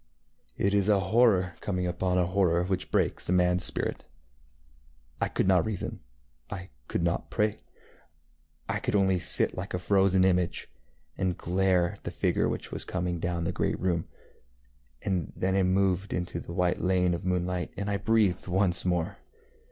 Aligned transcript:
It 0.57 0.73
is 0.73 0.89
a 0.89 0.99
horror 0.99 1.55
coming 1.59 1.85
upon 1.85 2.17
a 2.17 2.25
horror 2.25 2.63
which 2.63 2.89
breaks 2.89 3.29
a 3.29 3.33
manŌĆÖs 3.33 3.61
spirit. 3.61 4.05
I 5.21 5.27
could 5.27 5.47
not 5.47 5.63
reason, 5.63 5.99
I 6.49 6.69
could 6.87 7.03
not 7.03 7.29
pray; 7.29 7.59
I 8.67 8.79
could 8.79 8.95
only 8.95 9.19
sit 9.19 9.55
like 9.55 9.75
a 9.75 9.77
frozen 9.77 10.23
image, 10.23 10.71
and 11.19 11.37
glare 11.37 11.91
at 11.93 12.03
the 12.03 12.09
dark 12.09 12.17
figure 12.19 12.49
which 12.49 12.71
was 12.71 12.83
coming 12.83 13.19
down 13.19 13.43
the 13.43 13.51
great 13.51 13.79
room. 13.79 14.05
And 15.03 15.33
then 15.35 15.55
it 15.55 15.65
moved 15.65 16.15
out 16.15 16.17
into 16.17 16.39
the 16.39 16.51
white 16.51 16.81
lane 16.81 17.13
of 17.13 17.23
moonlight, 17.23 17.71
and 17.77 17.87
I 17.87 17.97
breathed 17.97 18.47
once 18.47 18.83
more. 18.83 19.17